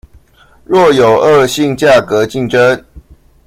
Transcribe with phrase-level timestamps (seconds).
[0.65, 2.83] 若有惡性價格競爭